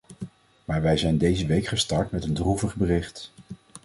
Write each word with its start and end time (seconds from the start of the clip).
Maar 0.65 0.81
wij 0.81 0.97
zijn 0.97 1.17
deze 1.17 1.45
week 1.45 1.65
gestart 1.65 2.11
met 2.11 2.23
een 2.23 2.33
droevig 2.33 2.75
bericht. 2.75 3.31